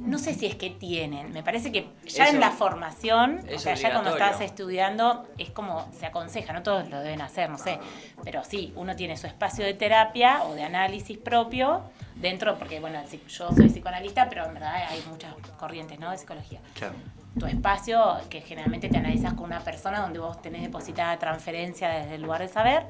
[0.00, 1.32] no sé si es que tienen.
[1.32, 5.90] Me parece que ya en la formación, o sea, ya cuando estás estudiando, es como
[5.92, 7.78] se aconseja, no todos lo deben hacer, no sé.
[8.24, 11.82] Pero sí, uno tiene su espacio de terapia o de análisis propio
[12.16, 16.10] dentro, porque bueno, yo soy psicoanalista, pero en verdad hay muchas corrientes, ¿no?
[16.10, 16.60] De psicología.
[16.74, 16.94] Claro.
[17.38, 22.16] Tu espacio que generalmente te analizas con una persona donde vos tenés depositada transferencia desde
[22.16, 22.84] el lugar de saber.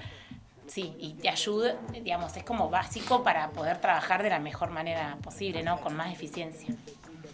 [0.67, 5.17] Sí, y te ayuda, digamos, es como básico para poder trabajar de la mejor manera
[5.23, 5.81] posible, ¿no?
[5.81, 6.75] Con más eficiencia.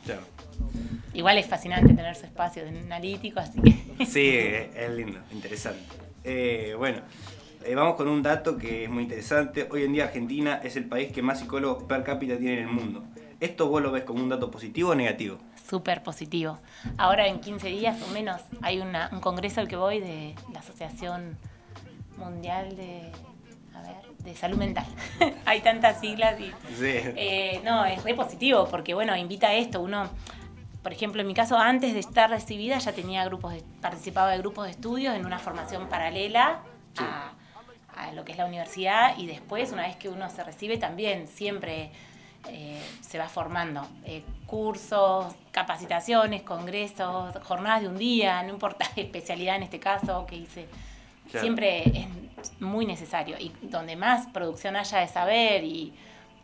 [0.04, 0.22] Claro.
[1.14, 4.04] Igual es fascinante tener su espacio de analítico, así que...
[4.06, 5.82] Sí, es es lindo, interesante.
[6.22, 6.98] Eh, bueno,
[7.64, 9.68] eh, vamos con un dato que es muy interesante.
[9.70, 12.74] Hoy en día Argentina es el país que más psicólogos per cápita tiene en el
[12.74, 13.04] mundo.
[13.40, 15.38] ¿Esto vos lo ves como un dato positivo o negativo?
[15.74, 16.58] Súper positivo.
[16.98, 20.60] Ahora en 15 días o menos hay una- un congreso al que voy de la
[20.60, 21.36] Asociación
[22.16, 23.10] Mundial de,
[23.74, 24.86] a ver, de Salud Mental.
[25.44, 26.44] hay tantas siglas y...
[26.78, 26.84] Sí.
[27.16, 29.80] Eh, no, es re positivo porque, bueno, invita a esto.
[29.80, 30.08] Uno,
[30.84, 34.38] por ejemplo, en mi caso, antes de estar recibida ya tenía grupos, de, participaba de
[34.38, 36.60] grupos de estudios en una formación paralela
[36.98, 37.32] a,
[38.00, 41.26] a lo que es la universidad y después, una vez que uno se recibe, también
[41.26, 41.90] siempre
[42.48, 43.86] eh, se va formando.
[44.04, 50.36] Eh, cursos, capacitaciones, congresos, jornadas de un día, no importa especialidad en este caso que
[50.36, 50.66] hice.
[51.30, 51.40] Claro.
[51.40, 51.82] Siempre
[52.40, 53.36] es muy necesario.
[53.38, 55.92] Y donde más producción haya de saber y,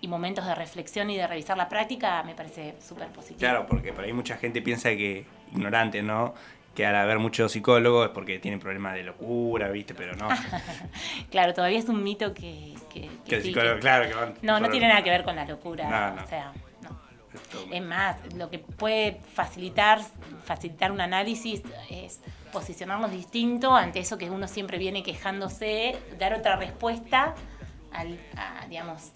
[0.01, 3.41] y momentos de reflexión y de revisar la práctica, me parece súper positivo.
[3.41, 6.35] Claro, porque por ahí mucha gente piensa que, ignorante, ¿no?
[6.75, 9.93] Que al haber muchos psicólogos es porque tienen problemas de locura, ¿viste?
[9.95, 10.29] Pero no.
[11.31, 12.75] Claro, todavía es un mito que...
[12.93, 14.35] que- que que el sí, psicólogo, que- claro, que van.
[14.43, 15.89] No, no tiene nada que ver con la locura.
[15.89, 16.23] No, no.
[16.23, 16.53] O sea,
[16.83, 17.01] no.
[17.73, 20.01] Es más, lo que puede facilitar,
[20.45, 22.21] facilitar un análisis es
[22.53, 27.35] posicionarnos distinto ante eso que uno siempre viene quejándose, dar otra respuesta,
[27.93, 29.13] al, a, digamos,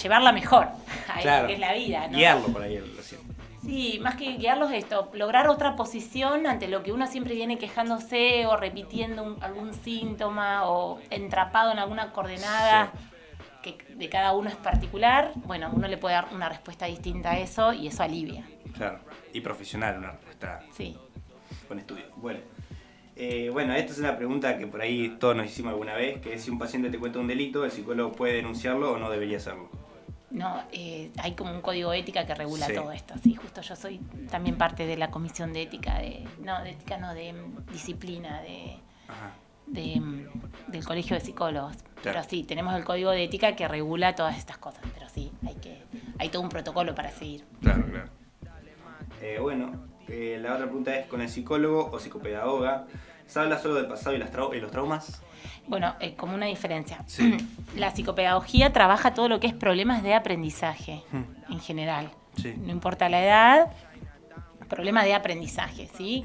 [0.00, 0.66] llevarla mejor
[1.08, 1.46] a Claro.
[1.46, 2.08] que es la vida.
[2.08, 2.16] ¿no?
[2.18, 3.31] Guiarlo por ahí, lo siento.
[3.64, 8.44] Sí, más que guiarlos esto, lograr otra posición ante lo que uno siempre viene quejándose
[8.46, 12.92] o repitiendo un- algún síntoma o entrapado en alguna coordenada
[13.62, 17.38] que de cada uno es particular, bueno, uno le puede dar una respuesta distinta a
[17.38, 18.44] eso y eso alivia.
[18.76, 18.98] Claro.
[19.32, 20.96] Y profesional, una respuesta Sí.
[21.68, 22.04] con estudio.
[22.16, 22.40] Bueno.
[23.14, 26.32] Eh, bueno, esta es una pregunta que por ahí todos nos hicimos alguna vez, que
[26.34, 29.36] es si un paciente te cuenta un delito, el psicólogo puede denunciarlo o no debería
[29.36, 29.68] hacerlo.
[30.32, 32.74] No, eh, hay como un código de ética que regula Sí.
[32.74, 33.14] todo esto.
[33.22, 33.98] Sí, justo yo soy
[34.30, 37.34] también parte de la comisión de ética, de, no, de ética no, de
[37.70, 38.78] disciplina, de,
[39.66, 41.76] del colegio de psicólogos.
[41.76, 41.92] Claro.
[42.02, 44.82] Pero sí, tenemos el código de ética que regula todas estas cosas.
[44.94, 45.82] Pero sí, hay que,
[46.18, 47.44] hay todo un protocolo para seguir.
[47.60, 48.08] Claro, claro.
[49.20, 49.70] Eh, bueno,
[50.08, 52.86] eh, la otra pregunta es, ¿con el psicólogo o psicopedagoga
[53.32, 55.22] se habla solo del pasado y, las trau- y los traumas?
[55.66, 56.98] Bueno, eh, como una diferencia.
[57.06, 57.36] Sí.
[57.76, 61.52] La psicopedagogía trabaja todo lo que es problemas de aprendizaje Hmm.
[61.52, 62.10] en general.
[62.36, 62.54] Sí.
[62.58, 63.72] No importa la edad,
[64.68, 66.24] problemas de aprendizaje, ¿sí?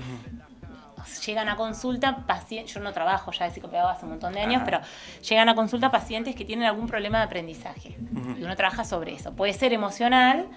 [1.26, 4.62] Llegan a consulta pacientes, yo no trabajo ya de psicopedagoga hace un montón de años,
[4.66, 4.80] pero
[5.28, 7.98] llegan a consulta pacientes que tienen algún problema de aprendizaje.
[8.14, 8.32] Ujú.
[8.40, 9.34] Y uno trabaja sobre eso.
[9.34, 10.48] Puede ser emocional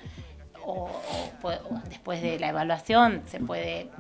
[0.65, 3.91] o, o puede- o después de la evaluación se puede,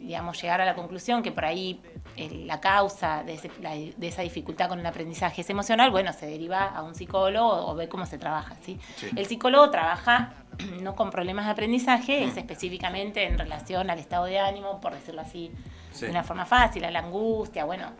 [0.00, 1.80] digamos, llegar a la conclusión que por ahí
[2.16, 6.12] eh, la causa de, ese- la- de esa dificultad con el aprendizaje es emocional, bueno,
[6.12, 8.78] se deriva a un psicólogo o, ve cómo se trabaja, ¿sí?
[8.96, 9.08] Sí.
[9.16, 10.34] El psicólogo trabaja
[10.82, 12.28] no con problemas de aprendizaje, Mm.
[12.30, 15.50] es específicamente en relación al estado de ánimo, por decirlo así,
[15.92, 16.04] Sí.
[16.06, 17.90] de una forma fácil, a la angustia, bueno,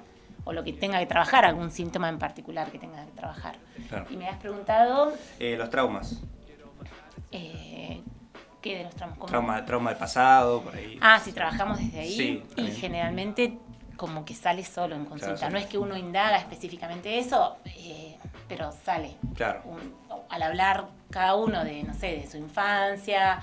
[0.45, 3.57] o lo que tenga que trabajar, algún síntoma en particular que tenga que trabajar.
[3.89, 4.07] Claro.
[4.11, 6.23] Y me has preguntado, Eh, los traumas.
[7.33, 8.03] eh,
[8.69, 9.19] ¿qué de los traumas?
[9.19, 9.29] ¿Cómo?
[9.31, 10.99] Trauma, trauma del pasado, por ahí.
[11.01, 12.13] Ah, si trabajamos desde ahí.
[12.17, 12.77] Sí, y también.
[12.77, 13.59] generalmente
[13.97, 15.35] como que sale solo en consulta.
[15.37, 15.53] Claro, sí.
[15.55, 18.17] No es que uno indaga específicamente eso, eh,
[18.49, 19.17] pero sale.
[19.35, 19.63] Claro.
[19.65, 19.95] Un-
[20.29, 23.43] al hablar cada uno de, no sé, de su infancia,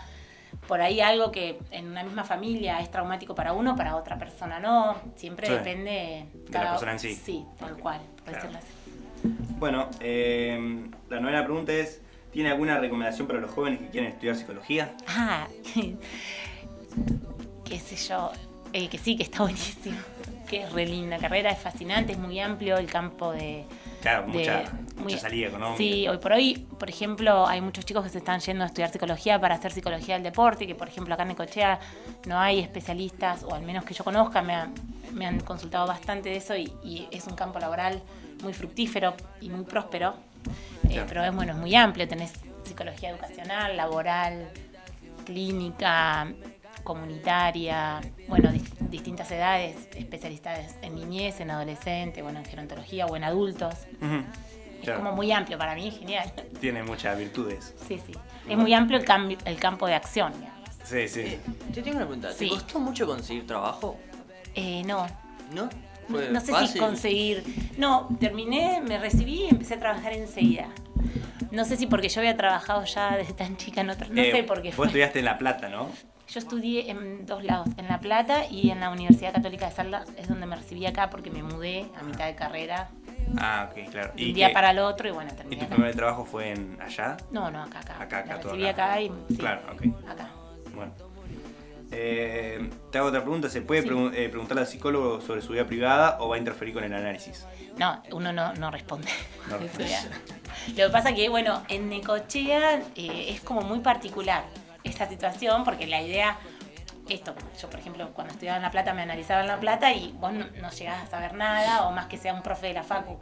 [0.68, 4.60] por ahí algo que en una misma familia es traumático para uno, para otra persona
[4.60, 4.96] no.
[5.16, 5.54] Siempre Sí.
[5.54, 7.16] depende De la persona en sí.
[7.16, 8.50] Sí, tal cual, por Claro.
[9.58, 12.02] Bueno, eh, la novena pregunta es,
[12.36, 14.94] ¿tiene alguna recomendación para los jóvenes que quieren estudiar psicología?
[15.08, 15.48] Ah,
[17.64, 18.32] qué sé yo,
[18.74, 19.98] eh, que sí, que está buenísimo,
[20.50, 23.64] que es re linda carrera, es fascinante, es muy amplio el campo de...
[24.02, 24.64] Claro, de- mucha,
[24.98, 25.78] muy- mucha salida económica.
[25.78, 28.92] Sí, hoy por hoy, por ejemplo, hay muchos chicos que se están yendo a estudiar
[28.92, 31.80] psicología para hacer psicología del deporte, que por ejemplo acá en Necochea
[32.28, 34.74] no hay especialistas, o al menos que yo conozca, me, han-
[35.14, 38.02] me han consultado bastante de eso y, y es un campo laboral
[38.44, 40.16] muy fructífero y muy próspero.
[40.90, 42.34] Eh, pero es bueno, es muy amplio, tenés
[42.64, 44.50] psicología educacional, laboral,
[45.26, 46.28] clínica,
[46.84, 53.24] comunitaria, bueno, dis- distintas edades, especialistas en niñez, en adolescente, bueno, en gerontología o en
[53.24, 53.74] adultos.
[54.02, 55.00] Es Claro.
[55.00, 56.32] como muy amplio para mí, genial.
[56.62, 57.74] Tiene muchas virtudes.
[57.88, 58.14] Sí, sí.
[58.48, 60.32] Es muy amplio el, cambio, el campo de acción.
[60.40, 60.70] digamos.
[60.84, 61.40] Sí, sí.
[61.74, 62.32] Te tengo una pregunta.
[62.34, 62.46] Sí.
[62.46, 63.98] ¿Te costó mucho conseguir trabajo?
[64.54, 65.08] Eh, no,
[65.54, 65.70] ¿No?
[66.08, 67.44] No, ¿Fue no sé si conseguir.
[67.78, 70.68] No, terminé, me recibí y empecé a trabajar enseguida.
[71.52, 74.08] No sé si porque yo había trabajado ya desde tan chica en otra.
[74.10, 74.86] No Eh, sé por qué Vos fue.
[74.88, 75.90] estudiaste en La Plata, ¿no?
[76.28, 80.06] Yo estudié en dos lados, en La Plata y en la Universidad Católica de Salda,
[80.18, 82.90] es donde me recibí acá porque me mudé a mitad de carrera,
[83.38, 84.14] Ah, ok, claro.
[84.16, 85.76] de un día qué- para el otro y bueno, ¿Y terminé tu acá.
[85.76, 87.16] primer trabajo fue en allá?
[87.32, 88.02] No, no, acá, acá.
[88.02, 88.86] Acá, acá, Me todo recibí acá.
[88.94, 90.10] acá y sí, Claro, ok.
[90.10, 90.30] acá.
[90.74, 90.92] Bueno.
[91.92, 93.50] Eh, te hago otra pregunta.
[93.50, 93.90] ¿Se puede Sí.
[93.90, 96.94] pregun- eh, preguntarle al psicólogo sobre su vida privada o va a interferir con el
[96.94, 97.46] análisis?
[97.78, 99.08] No, uno no, no responde.
[99.50, 99.58] No.
[100.70, 104.44] Lo que pasa que, bueno, en Necochea eh, es como muy particular
[104.84, 106.38] esta situación porque la idea,
[107.10, 110.14] esto, yo por ejemplo cuando estudiaba en La Plata me analizaba en La Plata y
[110.14, 112.84] vos no, no llegás a saber nada o más que sea un profe de la
[112.84, 113.20] facu.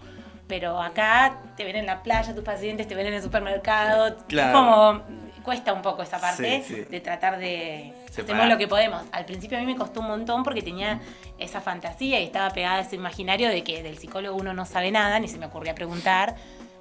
[0.47, 4.49] Pero acá te ven en la playa tus pacientes, te ven en el supermercado, Claro.
[4.49, 6.82] es como cuesta un poco esa parte Sí, sí.
[6.89, 8.36] de tratar de Separar.
[8.41, 9.04] hacemos lo que podemos.
[9.12, 11.00] Al principio a mí me costó un montón porque tenía
[11.38, 14.89] esa fantasía y estaba pegada a ese imaginario de que del psicólogo uno no sabe
[14.91, 16.36] nada, ni se me ocurría preguntar.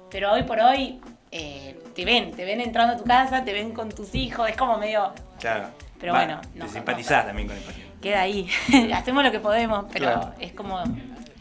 [0.09, 0.99] Pero hoy por hoy
[1.31, 4.55] eh, te ven, te ven entrando a tu casa, te ven con tus hijos, es
[4.57, 5.67] como medio, Claro.
[5.99, 7.27] Pero Va, bueno, Te no, simpatizás no.
[7.27, 7.91] también con el paciente.
[8.01, 8.49] queda ahí.
[8.93, 10.33] Hacemos lo que podemos, pero Claro.
[10.39, 10.83] es como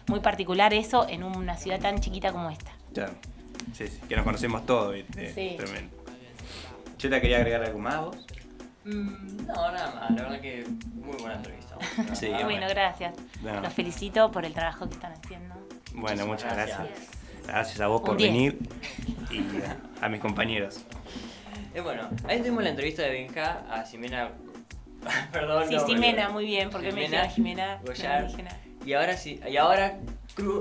[0.06, 2.70] muy particular eso en una ciudad tan chiquita como esta.
[2.94, 3.12] Claro.
[3.74, 5.32] Sí, sí, que nos conocemos todos, ¿viste?
[5.34, 5.56] Sí.
[5.56, 5.96] Tremendo.
[7.02, 8.16] Cheta, ¿quería agregar algo más vos?
[8.84, 10.10] Mm, no, nada más.
[10.12, 11.76] La verdad que muy buena entrevista.
[12.14, 12.44] Sí, verdad.
[12.44, 13.16] bueno, gracias.
[13.40, 13.60] Bueno.
[13.60, 15.52] Los felicito por el trabajo que están haciendo.
[15.94, 16.78] Bueno, muchas gracias.
[16.78, 17.10] gracias.
[17.44, 18.56] Gracias a vos Un por venir
[19.32, 19.42] y
[20.00, 20.84] a, mis compañeros.
[21.74, 24.30] Eh, bueno, ahí tuvimos la entrevista de Benja a Ximena.
[25.32, 27.76] Perdón, Sí, no, Ximena, muy bien, porque me Ximena decía Jimena.
[27.78, 28.28] no Goyar.
[28.86, 29.98] Y ahora sí, y ahora,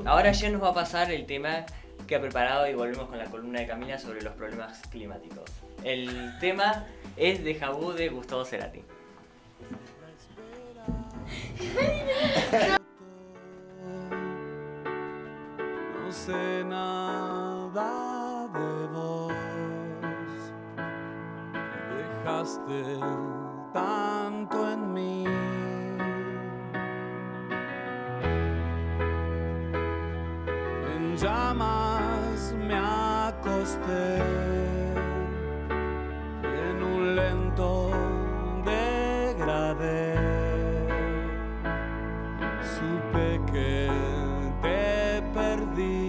[0.06, 1.68] ahora ya nos va a pasar el tema
[2.08, 5.52] que ha preparado y volvemos con la columna de Camila sobre los problemas climáticos.
[5.84, 6.86] El tema
[7.18, 8.84] es de Jabú de Gustavo Cerati.
[16.04, 19.34] No sé nada de vos.
[21.98, 23.00] Dejaste
[23.74, 25.26] tanto en mí.
[30.96, 34.51] En llamas me acosté
[37.58, 37.92] un lento
[38.66, 40.16] degradé.
[42.62, 43.90] Supe que
[44.62, 46.01] te perdí.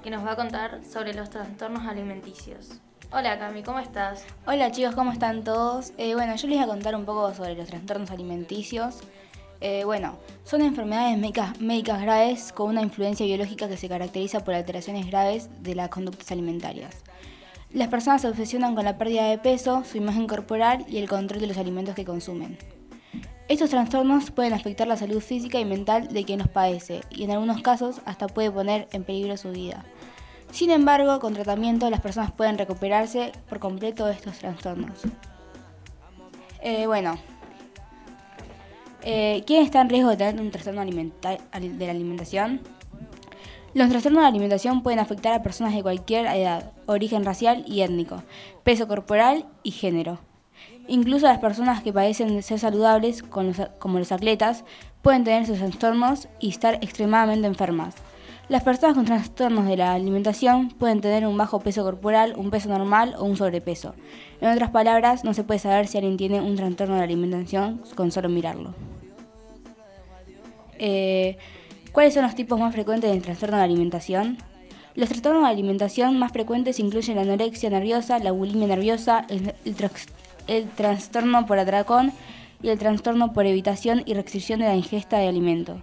[0.00, 2.80] Que nos va a contar sobre los trastornos alimenticios.
[3.12, 4.24] Hola Cami, ¿cómo estás?
[4.46, 5.92] Hola chicos, ¿cómo están todos?
[5.96, 9.00] Eh, bueno, yo les voy a contar un poco sobre los trastornos alimenticios.
[9.60, 14.54] Eh, bueno, son enfermedades médicas, médicas graves con una influencia biológica que se caracteriza por
[14.54, 17.04] alteraciones graves de las conductas alimentarias.
[17.70, 21.40] Las personas se obsesionan con la pérdida de peso, su imagen corporal y el control
[21.40, 22.58] de los alimentos que consumen.
[23.48, 27.32] Estos trastornos pueden afectar la salud física y mental de quien los padece y en
[27.32, 29.84] algunos casos hasta puede poner en peligro su vida.
[30.50, 35.00] Sin embargo, con tratamiento las personas pueden recuperarse por completo de estos trastornos.
[36.60, 37.18] Eh, bueno,
[39.02, 42.60] eh, ¿quién está en riesgo de tener un trastorno de la alimentación?
[43.74, 48.22] Los trastornos de alimentación pueden afectar a personas de cualquier edad, origen racial y étnico,
[48.62, 50.18] peso corporal y género.
[50.88, 54.64] Incluso las personas que padecen de ser saludables, como los atletas,
[55.00, 57.94] pueden tener sus trastornos y estar extremadamente enfermas.
[58.48, 62.68] Las personas con trastornos de la alimentación pueden tener un bajo peso corporal, un peso
[62.68, 63.94] normal o un sobrepeso.
[64.40, 67.82] En otras palabras, no se puede saber si alguien tiene un trastorno de la alimentación
[67.94, 68.74] con solo mirarlo.
[70.78, 71.38] Eh,
[71.92, 74.38] ¿Cuáles son los tipos más frecuentes de trastorno de alimentación?
[74.96, 79.74] Los trastornos de alimentación más frecuentes incluyen la anorexia nerviosa, la bulimia nerviosa, el, el
[80.46, 82.12] el trastorno por atracón
[82.62, 85.82] y el trastorno por evitación y restricción de la ingesta de alimento.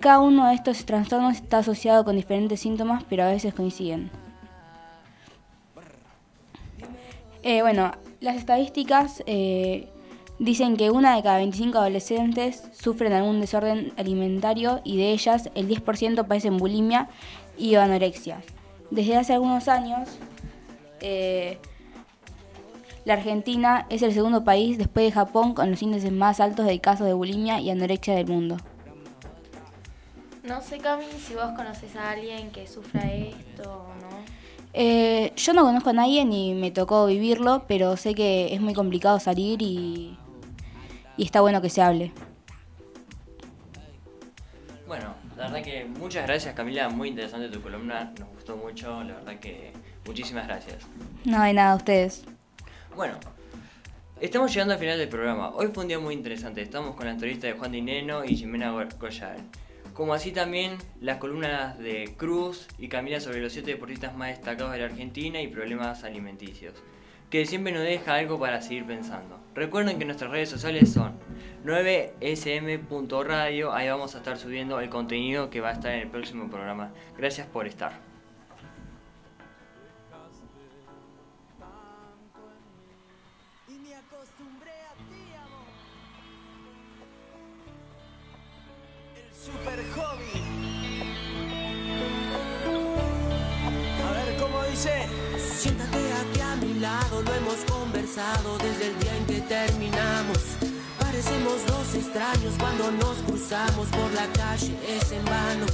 [0.00, 4.10] Cada uno de estos trastornos está asociado con diferentes síntomas, pero a veces coinciden.
[7.42, 9.88] Eh, bueno, las estadísticas eh,
[10.38, 15.68] dicen que una de cada 25 adolescentes sufren algún desorden alimentario y de ellas el
[15.68, 17.08] 10% padecen bulimia
[17.56, 18.42] y anorexia.
[18.90, 20.08] Desde hace algunos años,
[21.00, 21.58] eh,
[23.06, 26.80] la Argentina es el segundo país después de Japón con los índices más altos de
[26.80, 28.56] casos de bulimia y anorexia del mundo.
[30.42, 34.08] No sé, Cami, si vos conoces a alguien que sufra esto o no.
[34.72, 38.74] Eh, yo no conozco a nadie ni me tocó vivirlo, pero sé que es muy
[38.74, 40.18] complicado salir y,
[41.16, 42.12] y está bueno que se hable.
[44.88, 49.14] Bueno, la verdad que muchas gracias Camila, muy interesante tu columna, nos gustó mucho, la
[49.14, 49.72] verdad que
[50.04, 50.88] muchísimas gracias.
[51.24, 52.24] No de nada, ustedes.
[52.96, 53.20] Bueno,
[54.22, 55.50] estamos llegando al final del programa.
[55.50, 56.62] Hoy fue un día muy interesante.
[56.62, 59.36] Estamos con la entrevista de Juan Dineno y Jimena Goyal.
[59.92, 64.72] Como así también las columnas de Cruz y Camila sobre los siete deportistas más destacados
[64.72, 66.72] de la Argentina y problemas alimenticios.
[67.28, 69.38] Que siempre nos deja algo para seguir pensando.
[69.54, 71.18] Recuerden que nuestras redes sociales son
[71.66, 73.74] 9sm.radio.
[73.74, 76.94] Ahí vamos a estar subiendo el contenido que va a estar en el próximo programa.
[77.18, 78.05] Gracias por estar.
[98.16, 100.38] Desde el día en que terminamos.
[100.98, 105.66] Parecemos dos extraños cuando nos cruzamos por la calle, es en vano.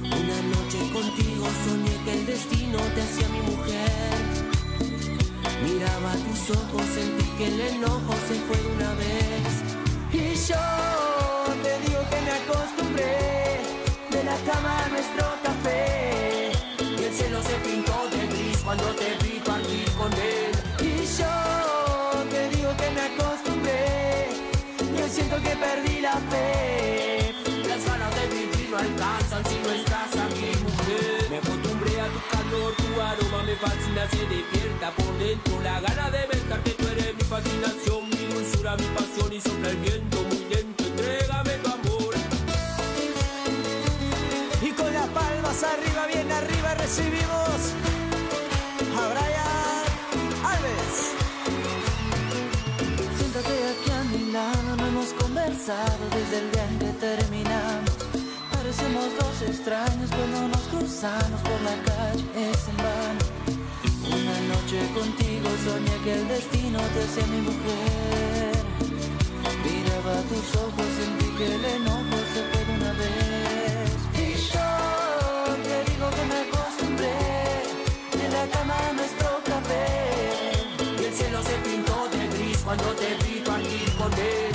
[0.00, 4.12] Una noche contigo soñé que el destino te hacía mi mujer.
[5.62, 9.50] Miraba tus ojos, sentí que el enojo se fue de una vez.
[10.10, 10.64] Y yo
[11.62, 13.60] te digo que me acostumbré
[14.10, 16.52] de la cama a nuestro café.
[16.98, 20.57] Y el cielo se pintó de gris cuando te vi partir con él.
[21.18, 24.28] Yo te digo que me acostumbré.
[24.96, 27.34] Yo siento que perdí la fe.
[27.68, 31.26] Las ganas de vivir no alcanzan si no estás aquí, mujer.
[31.30, 35.60] Me acostumbré a tu calor, tu aroma me fascina, se despierta por dentro.
[35.62, 39.76] La gana de besarte, tú eres mi fascinación, mi dulzura, mi pasión y sopla el
[39.78, 40.84] viento muy lento.
[40.84, 42.14] Entrégame tu amor.
[44.62, 47.87] Y con las palmas arriba, bien arriba, recibimos
[55.68, 57.92] desde el día en que terminamos.
[58.50, 63.24] Parecemos dos extraños cuando nos cruzamos por la calle, es en vano.
[64.08, 68.56] Una noche contigo soñé que el destino te hacía mi mujer.
[69.62, 73.90] Miraba tus ojos, sentí que el enojo se fue de una vez.
[74.24, 74.70] Y yo
[75.68, 77.20] te digo que me acostumbré
[78.16, 79.84] de la cama a nuestro café.
[80.98, 84.47] Y el cielo se pintó de gris cuando te vi partir con él.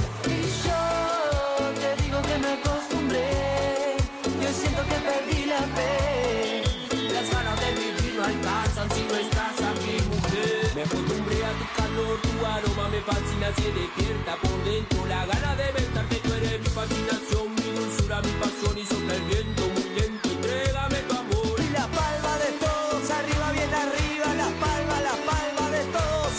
[12.94, 15.06] Me fascina, se despierta por dentro.
[15.08, 19.24] La gana de besarte, tú eres mi fascinación, mi dulzura, mi pasión y sopla el
[19.34, 20.30] viento muy lento.
[20.30, 21.56] Entrégame tu amor.
[21.66, 26.36] Y la palma de todos, arriba, bien arriba, la palma, la palma de todos.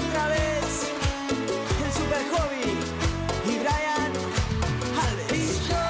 [0.00, 0.66] Otra vez,
[1.84, 2.68] el super hobby.
[3.50, 4.12] Y Brian
[5.06, 5.32] Alves.
[5.34, 5.86] Y yo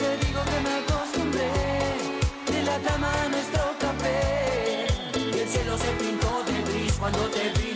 [0.00, 1.52] te digo que me acostumbré
[2.52, 4.86] de la cama a nuestro café.
[5.34, 7.75] Y el cielo se pintó de gris cuando te vi